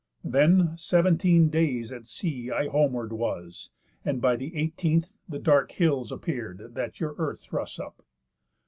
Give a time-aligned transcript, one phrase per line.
[0.23, 3.69] Then sev'nteen days at sea I homeward was,
[4.03, 8.03] And by the eighteenth the dark hills appear'd That your earth thrusts up.